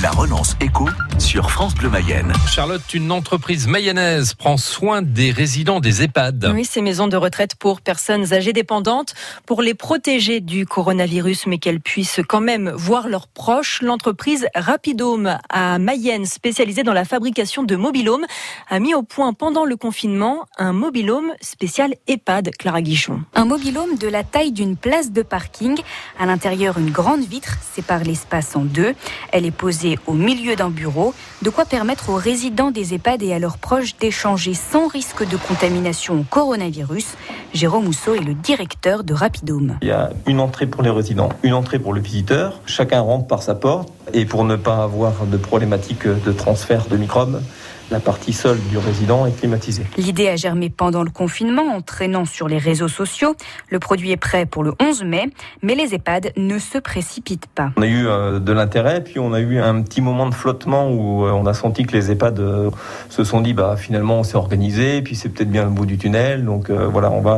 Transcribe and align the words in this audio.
La 0.00 0.10
relance 0.10 0.56
éco 0.62 0.88
sur 1.18 1.50
France 1.50 1.74
Bleu 1.74 1.90
Mayenne. 1.90 2.32
Charlotte, 2.48 2.94
une 2.94 3.12
entreprise 3.12 3.66
mayonnaise 3.66 4.32
prend 4.32 4.56
soin 4.56 5.02
des 5.02 5.30
résidents 5.30 5.80
des 5.80 6.02
EHPAD. 6.02 6.50
Oui, 6.54 6.64
ces 6.64 6.80
maisons 6.80 7.08
de 7.08 7.16
retraite 7.16 7.56
pour 7.56 7.82
personnes 7.82 8.32
âgées 8.32 8.54
dépendantes, 8.54 9.14
pour 9.44 9.60
les 9.60 9.74
protéger 9.74 10.40
du 10.40 10.64
coronavirus, 10.64 11.46
mais 11.46 11.58
qu'elles 11.58 11.80
puissent 11.80 12.20
quand 12.26 12.40
même 12.40 12.70
voir 12.70 13.06
leurs 13.06 13.28
proches. 13.28 13.82
L'entreprise 13.82 14.46
Rapidome 14.54 15.36
à 15.50 15.78
Mayenne, 15.78 16.24
spécialisée 16.24 16.84
dans 16.84 16.94
la 16.94 17.04
fabrication 17.04 17.62
de 17.62 17.76
mobilhomes, 17.76 18.24
a 18.70 18.80
mis 18.80 18.94
au 18.94 19.02
point 19.02 19.34
pendant 19.34 19.66
le 19.66 19.76
confinement 19.76 20.46
un 20.56 20.72
mobilhome 20.72 21.32
spécial 21.42 21.94
EHPAD, 22.08 22.50
Clara 22.58 22.80
Guichon. 22.80 23.20
Un 23.34 23.44
mobilhome 23.44 23.98
de 23.98 24.08
la 24.08 24.24
taille 24.24 24.52
d'une 24.52 24.78
place 24.78 25.12
de 25.12 25.20
parking. 25.20 25.78
À 26.18 26.24
l'intérieur, 26.24 26.78
une 26.78 26.90
grande 26.90 27.24
vitre 27.24 27.58
sépare 27.74 28.04
l'espace 28.04 28.56
en 28.56 28.64
deux. 28.64 28.94
Elle 29.32 29.44
est 29.44 29.50
posée 29.50 29.81
au 30.06 30.12
milieu 30.12 30.56
d'un 30.56 30.70
bureau, 30.70 31.14
de 31.42 31.50
quoi 31.50 31.64
permettre 31.64 32.10
aux 32.10 32.16
résidents 32.16 32.70
des 32.70 32.94
EHPAD 32.94 33.22
et 33.22 33.32
à 33.32 33.38
leurs 33.38 33.58
proches 33.58 33.96
d'échanger 33.96 34.54
sans 34.54 34.86
risque 34.86 35.26
de 35.28 35.36
contamination 35.36 36.20
au 36.20 36.24
coronavirus. 36.24 37.06
Jérôme 37.54 37.84
Mousseau 37.84 38.14
est 38.14 38.24
le 38.24 38.32
directeur 38.32 39.04
de 39.04 39.12
Rapidome. 39.12 39.76
Il 39.82 39.88
y 39.88 39.90
a 39.90 40.10
une 40.26 40.40
entrée 40.40 40.66
pour 40.66 40.82
les 40.82 40.90
résidents, 40.90 41.28
une 41.42 41.52
entrée 41.52 41.78
pour 41.78 41.92
le 41.92 42.00
visiteur. 42.00 42.60
Chacun 42.64 43.00
rentre 43.00 43.26
par 43.26 43.42
sa 43.42 43.54
porte 43.54 43.92
et 44.14 44.24
pour 44.24 44.44
ne 44.44 44.56
pas 44.56 44.82
avoir 44.82 45.26
de 45.26 45.36
problématique 45.36 46.06
de 46.06 46.32
transfert 46.32 46.86
de 46.86 46.96
microbes, 46.96 47.42
la 47.92 48.00
partie 48.00 48.32
seule 48.32 48.58
du 48.70 48.78
résident 48.78 49.26
est 49.26 49.38
climatisée. 49.38 49.84
L'idée 49.98 50.28
a 50.28 50.36
germé 50.36 50.70
pendant 50.70 51.02
le 51.02 51.10
confinement 51.10 51.74
en 51.74 51.82
traînant 51.82 52.24
sur 52.24 52.48
les 52.48 52.56
réseaux 52.56 52.88
sociaux. 52.88 53.34
Le 53.68 53.78
produit 53.78 54.12
est 54.12 54.16
prêt 54.16 54.46
pour 54.46 54.64
le 54.64 54.72
11 54.80 55.04
mai, 55.04 55.28
mais 55.62 55.74
les 55.74 55.94
EHPAD 55.94 56.32
ne 56.38 56.58
se 56.58 56.78
précipitent 56.78 57.48
pas. 57.54 57.70
On 57.76 57.82
a 57.82 57.86
eu 57.86 58.06
euh, 58.06 58.38
de 58.38 58.50
l'intérêt, 58.52 59.04
puis 59.04 59.18
on 59.18 59.34
a 59.34 59.40
eu 59.40 59.58
un 59.58 59.82
petit 59.82 60.00
moment 60.00 60.26
de 60.26 60.34
flottement 60.34 60.90
où 60.90 61.26
euh, 61.26 61.32
on 61.32 61.44
a 61.44 61.52
senti 61.52 61.84
que 61.84 61.92
les 61.92 62.10
EHPAD 62.10 62.40
euh, 62.40 62.70
se 63.10 63.24
sont 63.24 63.42
dit 63.42 63.52
bah 63.52 63.76
finalement 63.76 64.20
on 64.20 64.24
s'est 64.24 64.38
organisé, 64.38 65.02
puis 65.02 65.14
c'est 65.14 65.28
peut-être 65.28 65.50
bien 65.50 65.64
le 65.64 65.70
bout 65.70 65.84
du 65.84 65.98
tunnel, 65.98 66.46
donc 66.46 66.70
voilà 66.70 67.10
on 67.10 67.20
va 67.20 67.34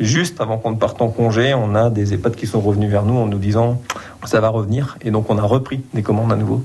Juste 0.00 0.40
avant 0.40 0.58
qu'on 0.58 0.72
ne 0.72 0.76
parte 0.76 1.00
en 1.00 1.08
congé, 1.08 1.54
on 1.54 1.74
a 1.74 1.90
des 1.90 2.14
EHPAD 2.14 2.34
qui 2.34 2.46
sont 2.46 2.60
revenus 2.60 2.90
vers 2.90 3.04
nous 3.04 3.16
en 3.16 3.26
nous 3.26 3.38
disant 3.38 3.80
ça 4.24 4.40
va 4.40 4.48
revenir. 4.48 4.96
Et 5.02 5.10
donc 5.10 5.30
on 5.30 5.38
a 5.38 5.42
repris 5.42 5.80
des 5.94 6.02
commandes 6.02 6.32
à 6.32 6.36
nouveau 6.36 6.62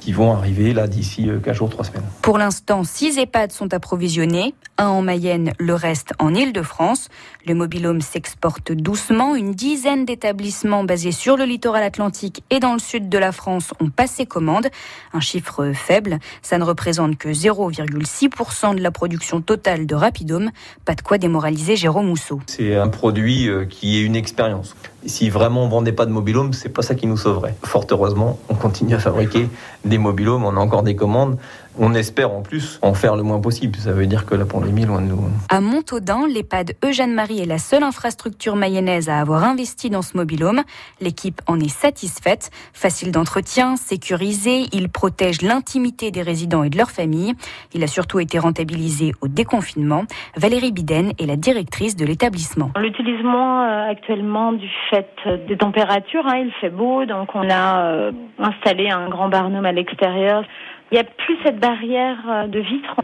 qui 0.00 0.12
vont 0.12 0.32
arriver 0.32 0.72
là 0.72 0.86
d'ici 0.86 1.28
4 1.42 1.54
jours, 1.54 1.70
3 1.70 1.84
semaines. 1.84 2.04
Pour 2.22 2.38
l'instant, 2.38 2.84
6 2.84 3.18
EHPAD 3.18 3.52
sont 3.52 3.72
approvisionnés, 3.74 4.54
un 4.80 4.88
en 4.88 5.02
Mayenne, 5.02 5.52
le 5.58 5.74
reste 5.74 6.14
en 6.18 6.34
Île-de-France. 6.34 7.08
Le 7.46 7.54
mobilhome 7.54 8.00
s'exporte 8.00 8.72
doucement. 8.72 9.34
Une 9.34 9.52
dizaine 9.52 10.04
d'établissements 10.04 10.84
basés 10.84 11.12
sur 11.12 11.36
le 11.36 11.44
littoral 11.44 11.82
atlantique 11.82 12.42
et 12.50 12.60
dans 12.60 12.72
le 12.72 12.78
sud 12.78 13.08
de 13.08 13.18
la 13.18 13.32
France 13.32 13.74
ont 13.80 13.90
passé 13.90 14.24
commande. 14.24 14.68
Un 15.12 15.20
chiffre 15.20 15.72
faible, 15.74 16.18
ça 16.40 16.56
ne 16.56 16.64
représente 16.64 17.18
que 17.18 17.28
0,6% 17.28 18.74
de 18.74 18.80
la 18.80 18.90
production 18.90 19.40
totale 19.40 19.86
de 19.86 19.94
Rapidome. 19.94 20.50
Pas 20.84 20.94
de 20.94 21.02
quoi 21.02 21.18
démoraliser 21.18 21.76
Jérôme 21.76 22.06
Mousseau. 22.06 22.40
C'est 22.46 22.76
un 22.76 22.88
produit 22.88 23.48
euh, 23.48 23.66
qui 23.66 23.98
est 23.98 24.02
une 24.02 24.16
expérience. 24.16 24.74
Si 25.06 25.30
vraiment 25.30 25.64
on 25.64 25.68
vendait 25.68 25.92
pas 25.92 26.04
de 26.04 26.10
mobilhome, 26.10 26.52
c'est 26.52 26.68
pas 26.68 26.82
ça 26.82 26.94
qui 26.94 27.06
nous 27.06 27.16
sauverait. 27.16 27.54
Fort 27.64 27.86
heureusement, 27.90 28.38
on 28.48 28.54
continue 28.54 28.94
à 28.94 28.98
fabriquer 28.98 29.48
des 29.84 29.98
mobilhomes, 29.98 30.44
on 30.44 30.56
a 30.56 30.60
encore 30.60 30.82
des 30.82 30.94
commandes. 30.94 31.38
On 31.82 31.94
espère 31.94 32.30
en 32.30 32.42
plus 32.42 32.78
en 32.82 32.92
faire 32.92 33.16
le 33.16 33.22
moins 33.22 33.40
possible. 33.40 33.74
Ça 33.76 33.92
veut 33.92 34.06
dire 34.06 34.26
que 34.26 34.34
la 34.34 34.44
pandémie, 34.44 34.84
loin 34.84 35.00
de 35.00 35.06
nous. 35.06 35.18
À 35.48 35.62
Montaudin, 35.62 36.26
l'EHPAD 36.28 36.74
Eugène-Marie 36.84 37.40
est 37.40 37.46
la 37.46 37.56
seule 37.56 37.82
infrastructure 37.82 38.54
mayonnaise 38.54 39.08
à 39.08 39.18
avoir 39.18 39.44
investi 39.44 39.88
dans 39.88 40.02
ce 40.02 40.14
mobilhome. 40.14 40.60
L'équipe 41.00 41.40
en 41.46 41.58
est 41.58 41.70
satisfaite. 41.70 42.50
Facile 42.74 43.12
d'entretien, 43.12 43.76
sécurisé, 43.76 44.66
il 44.74 44.90
protège 44.90 45.40
l'intimité 45.40 46.10
des 46.10 46.20
résidents 46.20 46.64
et 46.64 46.68
de 46.68 46.76
leurs 46.76 46.90
familles. 46.90 47.32
Il 47.72 47.82
a 47.82 47.86
surtout 47.86 48.20
été 48.20 48.38
rentabilisé 48.38 49.14
au 49.22 49.28
déconfinement. 49.28 50.04
Valérie 50.36 50.72
Biden 50.72 51.12
est 51.18 51.24
la 51.24 51.36
directrice 51.36 51.96
de 51.96 52.04
l'établissement. 52.04 52.72
On 52.76 52.80
l'utilise 52.80 53.24
moins 53.24 53.66
euh, 53.66 53.90
actuellement 53.90 54.52
du 54.52 54.68
fait 54.90 55.08
des 55.48 55.56
températures. 55.56 56.26
Hein. 56.26 56.44
Il 56.44 56.52
fait 56.60 56.68
beau, 56.68 57.06
donc 57.06 57.34
on 57.34 57.48
a 57.48 57.86
euh, 57.86 58.12
installé 58.38 58.90
un 58.90 59.08
grand 59.08 59.30
barnum 59.30 59.64
à 59.64 59.72
l'extérieur. 59.72 60.44
Il 60.90 60.94
n'y 60.94 61.00
a 61.00 61.04
plus 61.04 61.36
cette 61.44 61.60
barrière 61.60 62.18
euh, 62.28 62.46
de 62.46 62.58
vitre. 62.60 62.96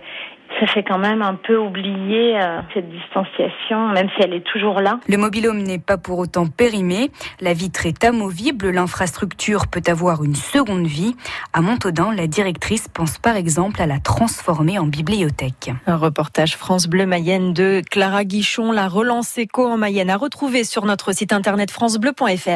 Ça 0.61 0.67
fait 0.67 0.83
quand 0.83 0.99
même 0.99 1.23
un 1.23 1.35
peu 1.35 1.59
oublier 1.59 2.41
euh, 2.41 2.61
cette 2.73 2.89
distanciation, 2.89 3.89
même 3.89 4.09
si 4.17 4.23
elle 4.23 4.33
est 4.33 4.45
toujours 4.45 4.81
là. 4.81 5.01
Le 5.07 5.19
mobilhome 5.19 5.63
n'est 5.63 5.79
pas 5.79 5.99
pour 5.99 6.19
autant 6.19 6.47
périmé. 6.47 7.11
La 7.41 7.53
vitre 7.53 7.85
est 7.85 8.05
amovible. 8.05 8.71
L'infrastructure 8.71 9.67
peut 9.67 9.83
avoir 9.87 10.25
une 10.25 10.35
seconde 10.35 10.87
vie. 10.87 11.15
À 11.53 11.61
Montaudin, 11.61 12.13
la 12.15 12.27
directrice 12.27 12.89
pense 12.89 13.19
par 13.19 13.37
exemple 13.37 13.83
à 13.83 13.87
la 13.87 13.99
transformer 13.99 14.79
en 14.79 14.87
bibliothèque. 14.87 15.73
Un 15.87 15.97
reportage 15.97 16.57
France 16.57 16.87
Bleu 16.87 17.07
Mayenne 17.07 17.53
de 17.53 17.83
Clara 17.91 18.25
Guichon, 18.25 18.73
la 18.73 18.89
relance 18.89 19.37
éco 19.37 19.67
en 19.67 19.77
Mayenne 19.77 20.11
à 20.11 20.17
retrouver 20.17 20.65
sur 20.65 20.87
notre 20.87 21.13
site 21.13 21.33
internet 21.33 21.71
francebleu.fr. 21.71 22.49